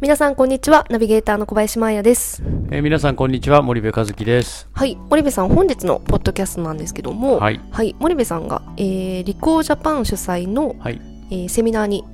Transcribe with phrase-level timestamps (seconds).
[0.00, 0.86] 皆さんこんにちは。
[0.90, 2.40] ナビゲーターの小林真彩です。
[2.70, 3.62] えー、皆さんこんにちは。
[3.62, 4.68] 森部和樹です。
[4.72, 4.94] はい。
[4.94, 11.00] 森部さん本日のポッドキャストなんですけどもはい、はい、森部さんが、えー、リコージャパン主催の、はい。
[11.32, 12.04] えーセミナーに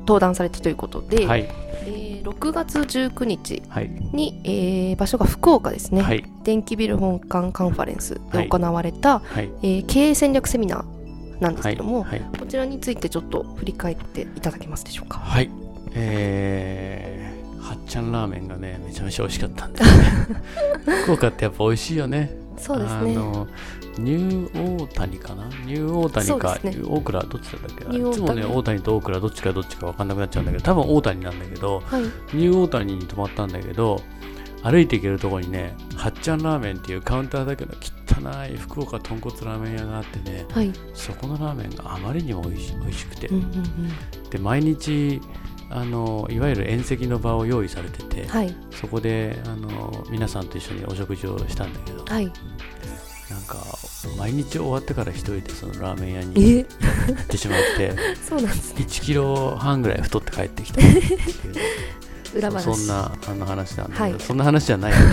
[0.00, 1.48] 登壇されたということで、はい。
[1.86, 3.88] えー6月19日はい。
[4.12, 6.22] に、えー場所が福岡ですね、はい。
[6.44, 9.50] 電気ビル本館カンファレンスで行われた、はい。
[9.62, 12.20] えー経営戦略セミナーなんですはいけども、はい。
[12.38, 15.16] こちらについてちょっと振り返っていただけますでしょうか。
[15.18, 15.61] はい
[15.94, 20.04] えー、はっちゃんラーメンがねめちゃめちゃ美味しかったんですね。
[21.04, 22.34] 福岡ってやっぱ美味しいよね。
[22.56, 23.12] そうですね。
[23.16, 23.46] あの
[23.98, 25.44] ニューオータニかな？
[25.66, 26.76] ニューオータニか、ね。
[26.84, 27.98] オークラどっちだったっけ？
[27.98, 28.80] いつもねオータニ。
[28.80, 32.02] とオークラどっちかどっちか分かんなくなっちゃうんだけど多分オータニなんだけどはい。
[32.02, 34.00] ニューオータニに泊まったんだけど
[34.62, 40.72] 歩いて行けるところにねはっちゃんラーメンっていうカウンターだけの汚い福岡豚骨ラーメン屋があってねはい。
[40.94, 44.30] そこのラーメンがあまりにも美味し美味しくて、うんうんうん。
[44.30, 45.20] で毎日
[45.74, 48.54] あのいわゆる宴席の場を用意されてて、はい。
[48.70, 52.26] そこであの皆さんと一緒にお食事をしたんだけど、はい。
[53.30, 53.56] なんか
[54.18, 56.58] 毎日終わってから一人でそのラーメン屋にえ？
[56.58, 56.66] 行
[57.22, 58.84] ってしまって そうなんですね。
[58.84, 60.80] 1キロ半ぐらい太って帰ってきた。
[60.80, 61.14] ってい
[62.34, 62.64] う裏話。
[62.64, 64.14] そそんなあの話なんだけど、はい。
[64.20, 65.04] そんな話じゃないよね、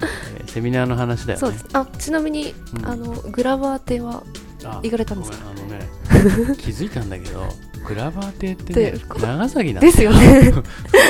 [0.40, 1.58] えーセミナーの話だよね。
[1.74, 2.86] あちなみに、うん。
[2.86, 4.22] あのグラバー亭は
[4.64, 5.38] あ行かれたんですか？
[5.50, 5.86] あのね
[6.56, 7.46] 気づいたんだけど
[7.86, 10.52] グラバー亭ってねで長崎なんだですよね。
[10.52, 10.64] 福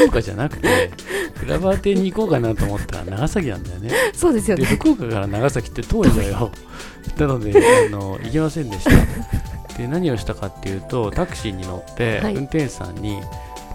[0.08, 0.91] 岡じゃなくて
[1.41, 3.91] グラバー亭に行こうかなと思ったら長崎なんだよね。
[4.14, 4.64] そうですよね。
[4.64, 6.50] で福岡から長崎って遠いのよ。
[7.16, 7.52] なので
[7.88, 8.91] あの行けませんでした。
[9.77, 12.34] で何をしたかっていうとタクシーに乗って、はい。
[12.34, 13.20] 運転手さんに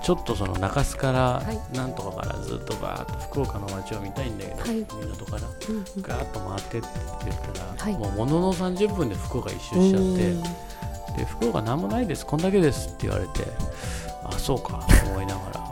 [0.03, 1.78] ちょっとその中洲から、はい。
[1.78, 4.85] なんとかからずっとバーッと福岡の街を見たいんだけど、はい。
[5.07, 5.41] 港から
[6.01, 6.88] ガーッと回ってって
[7.25, 7.94] 言ったら、はい。
[7.94, 10.01] もうものの30分で福岡一周しちゃっ
[10.44, 10.63] て
[11.18, 13.47] で福岡なんもないですこんだけですって言われて
[14.24, 15.63] あそうかと思いながら。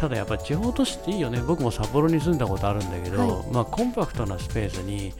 [0.00, 1.40] ただやっぱ地方都市っていいよね。
[1.40, 3.52] 僕も札幌に住んだことあるんだけど、はい。
[3.52, 5.12] まあコンパクトなスペースに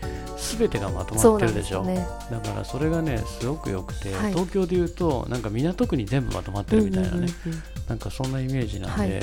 [0.58, 1.82] 全てがまとまってるでしょ。
[1.82, 2.06] ね。
[2.30, 4.32] だからそれがねすごく良くて、はい。
[4.32, 7.62] 東京でいうとなんか港区に全部まとまってるみたいなね、うんうんうんうん。
[7.88, 9.22] なんかそんなイメージなんで、はい。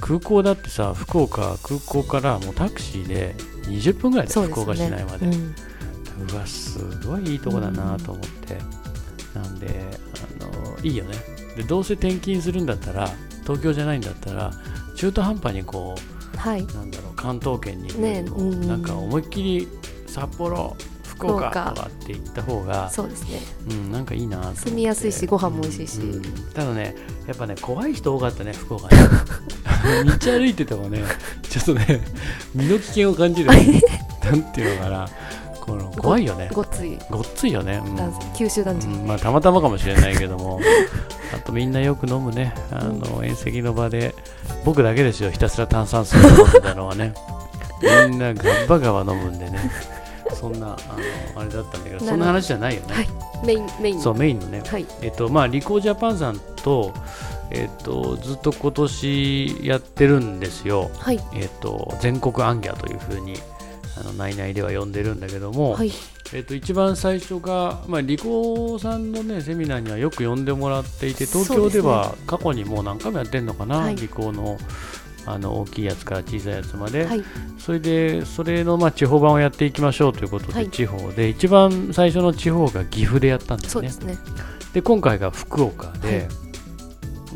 [0.00, 3.36] 空港だってさ福岡空港からもうタクシーで
[3.68, 5.26] 20分ぐらいで福岡市内まで。
[5.26, 5.54] うん。
[6.28, 8.56] うわすごいいいとこだなと思って、
[9.40, 9.68] なんで
[10.40, 11.14] あのいいよね。
[11.56, 13.08] でどうせ転勤するんだったら
[13.42, 14.52] 東京じゃないんだったら
[14.96, 15.94] 中途半端にこ
[16.36, 16.60] はい。
[16.60, 19.68] うなんだろう関東圏にねうんなんか思いっきり
[20.06, 23.40] 札幌福岡とかって行った方がそうですね。
[23.70, 26.00] うん、なんかいいな住みやすいしご飯も美味しいし。
[26.00, 26.22] うん。
[26.52, 26.94] ただね
[27.26, 28.96] やっぱね怖い人多かったね福岡ね。
[30.20, 31.02] 道歩いててもね
[31.48, 32.00] ちょっとね
[32.54, 33.50] 身の危険を感じる。
[34.24, 35.08] なんていうのかな
[35.66, 36.48] この怖いよね。
[36.52, 36.98] ごっつい。
[37.10, 38.34] ごっついよね、うん。
[38.36, 38.86] 九州男児。
[38.86, 39.06] うん。
[39.06, 40.60] まあたまたまかもしれないけども。
[41.34, 42.54] あとみんなよく飲むね。
[42.70, 44.14] あの宴席の場で
[44.64, 45.30] 僕だけですよ。
[45.30, 47.14] ひたすら炭酸水を飲んでたのはね。
[48.08, 49.70] みんなガッバガバ飲むんでね。
[50.34, 53.08] そんなあのあれだったんだけどそんな話じゃないよね、はい。
[53.44, 54.62] メインメインそうメインのね。
[54.64, 54.86] はい。
[55.02, 56.92] えっとまあ、リコージャパンさんと、
[57.50, 61.20] えっと、ずっと今年やってるんですよ、はい。
[61.34, 63.34] えっと、全国アンギャというふうに
[64.06, 65.92] あの内々では呼んでるんだけども、はい。
[66.32, 73.96] えっと、一番最初が、まあ、リさんの、ね、セミナーにはよく呼んでもらっていて東京では過去にもう何回もやってるのかな、はい。
[73.96, 74.58] リコーの
[75.28, 77.24] あの大きいやつから小さいやつまで、はい。
[77.58, 80.70] それでそれのまあ地方版をやっていきましょうということで、はい。
[80.70, 83.82] 地方で一番最初の地方が岐阜でやったんですね。
[83.82, 84.16] ですね。
[84.72, 86.28] で今回が福岡で、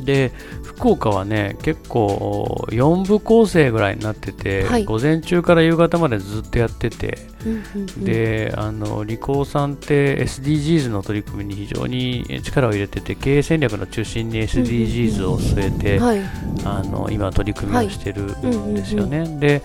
[0.04, 4.84] で福岡はね結構4部構成ぐらいになってて、はい。
[4.84, 8.04] 午前中から夕方までずっとやってて、うんうんうん。
[8.04, 16.20] であのリコーさんって SDGs の取り組みに非常に力を入れてて経営戦略の中心に SDGs を据えて、はい。
[16.64, 19.26] あの今取り組みをしてるんですよね。
[19.38, 19.62] で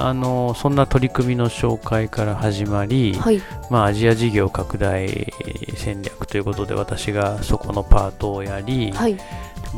[0.00, 3.42] あのそんな取り組みの紹介から始まり、はい。
[3.68, 5.32] まあ、アジア事業拡大
[5.76, 9.18] 戦略ということで私がそこのパートをやり、はい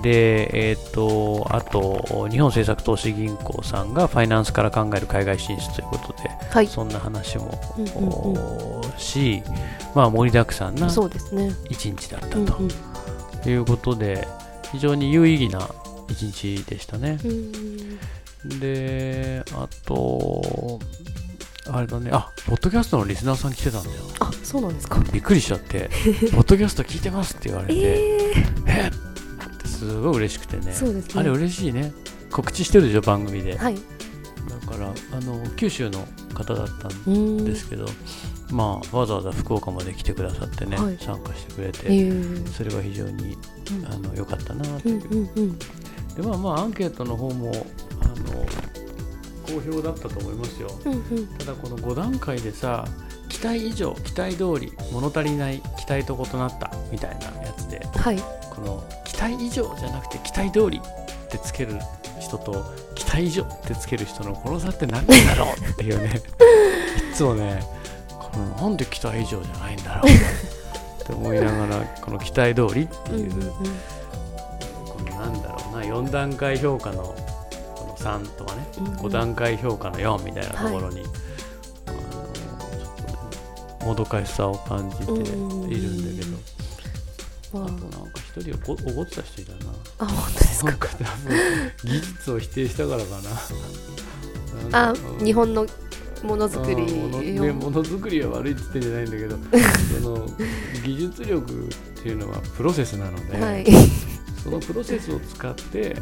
[0.02, 6.66] で、えー、とあと日本政策投資銀行さんがファイナンスから考える海外進出ということで、はい。
[6.66, 9.42] そんな話も、うんうんおし、
[9.94, 11.50] まあ、盛りだくさんなそうですね。
[11.68, 12.68] 一日だったうんうん。
[13.42, 14.26] ということで、
[14.72, 15.68] 非常に有意義な
[16.08, 17.18] 一日でしたね。
[17.24, 17.98] うん
[18.58, 20.78] で、あと、
[21.70, 23.96] あれだね、あポッドキャストのリスナーさん来てたんだよ。
[24.20, 24.98] あそうなんですか。
[25.12, 25.90] びっくりしちゃって、
[26.32, 28.32] ポッドキャスト聞いてますって言われて、え
[28.66, 29.09] えっって
[29.80, 30.72] すごい嬉しくてね。
[30.72, 31.20] そうですね。
[31.20, 31.92] あれ嬉しいね。
[32.30, 33.74] 告知してるでしょ番組で、はい。
[33.74, 37.86] だからあの九州の方だったんですけど、
[38.50, 40.98] まあわざわざ福岡まで来てくださってね、はい。
[40.98, 41.88] 参加してくれて、え。
[42.10, 43.36] ーそれは非常に
[43.84, 45.58] あの良かったなとういう、んうんうん。
[45.58, 45.64] で
[46.22, 47.50] まあまあアンケートの方も
[48.02, 48.46] あの
[49.46, 50.70] 好評だったと思いますよ。
[50.84, 51.26] うんうん。
[51.38, 52.84] ただこの5段階でさ
[53.28, 58.18] 期待以上期待通り物足りない期待と異なったみたいなやつではい。
[58.50, 61.78] この期待以上じゃなくて期待通りってつける
[62.18, 62.64] 人と
[62.94, 66.22] 期待以上ってつける人のこの差って何なんだろうっていうね。
[67.12, 67.62] いつもね
[68.08, 70.12] このなんで期待以上じゃないんだろう
[71.02, 73.50] って思いながらこの期待通りっていう、
[74.86, 77.02] このなんだろうな4段階評価の
[77.74, 78.94] この3とかね、うんうん。
[78.96, 81.02] 5段階評価の4みたいなところに、
[81.86, 83.02] あのちょっと
[83.82, 86.38] ねもどかしさを感じているんだけど、ま
[87.52, 87.72] あとなん
[88.12, 89.70] か一人おこ怒ってた人いたな。
[89.98, 90.72] ああ本当ですか？
[90.72, 91.08] 多分
[91.84, 93.08] 技術を否定したからか
[94.72, 94.90] な。
[94.90, 94.94] あ
[95.24, 95.66] 日本の
[96.22, 96.76] ものづくり
[97.54, 99.38] ものづくりは悪いって言ってんじゃないんだけど
[100.02, 100.26] その
[100.84, 103.64] 技術力っていうのはプロセスなので、はい
[104.42, 105.94] そのプロセスを使って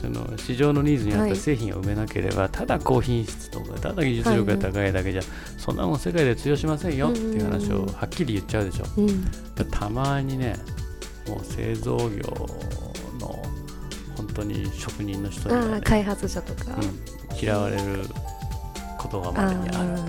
[0.00, 1.30] その市場のニーズに合っはい。
[1.30, 5.22] た製品を埋めなければ、ただ高品質とかただ技術力が高いだけじゃ、
[5.58, 8.84] そんなもん世界で通用しませんよっていう話をはっきり言っちゃうでしょ。
[8.98, 9.24] うん。
[9.70, 10.56] たまにね
[11.28, 12.22] もう製造業
[13.20, 13.42] の
[14.16, 16.76] 本当に職人の人にはね開発者とか。
[16.76, 18.04] うん、嫌われる
[18.98, 20.00] ことがまれにある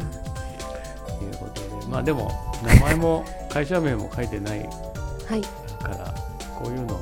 [1.19, 2.31] ということでまあでも
[2.65, 4.69] 名前も会社名も書いてないあ
[5.33, 5.41] はい。
[5.41, 6.13] から
[6.57, 7.01] こういうのは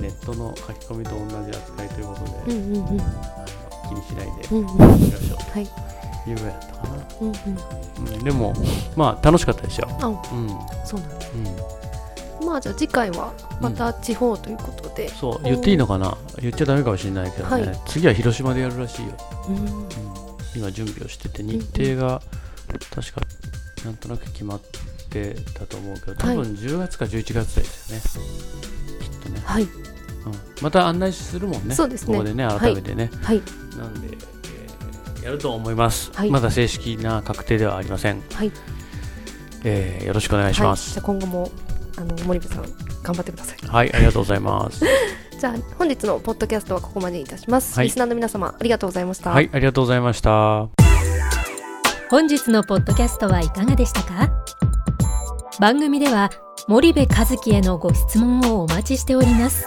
[0.00, 3.00] ネットの書き込みと同じ扱いということで、うんうんうん。
[3.00, 4.66] あの気にしないでうんうん。
[4.66, 5.38] いきましょう。
[5.50, 5.66] はい。
[6.24, 8.14] というぐらいだったかな、うんうん。
[8.14, 8.54] うん、でも
[8.96, 10.14] まあ楽しかったですよ、あうん。
[10.14, 10.48] うん、
[10.84, 11.30] そうなんです
[12.44, 16.16] まあじゃあ次回はまた地方ということで、そう言っていいのかな？
[16.40, 17.80] 言っちゃダメかもしれないけどね、はい。
[17.86, 19.12] 次は広島でやるらしいよ、
[19.48, 19.56] うん。
[19.56, 19.88] うん、
[20.56, 22.22] 今準備をしてて日程が
[22.94, 23.20] 確か
[23.84, 24.60] なんとなく決まっ
[25.10, 28.28] てたと思うけど多分はい10月か11月ですよね、
[29.00, 29.64] きっとね、はい。
[29.64, 29.68] うん、
[30.62, 31.74] また案内するもんね。
[31.74, 32.14] そうですね。
[32.14, 33.42] ここでね改めてね、はい。
[33.78, 36.30] なんで、えーやると思います、はい。
[36.30, 38.52] まだ正式な確定ではありません、はい。
[39.64, 41.50] えーよろしくお願いしまはい、すじゃあ今後も
[41.98, 42.62] あの森部さん
[43.02, 43.58] 頑張ってください。
[43.66, 44.84] はい、ありがとうございます。
[45.38, 47.86] じゃあ本日のポッドキャストはここまでいたします、はい。
[47.86, 50.68] リスナーの皆様ありがとうございました、はいありがとうございました。
[52.10, 54.30] 本日のポッドキャストはいかがでしたか？
[55.60, 56.30] 番組では
[56.68, 59.66] 森部和樹へのご質問をお待ちしております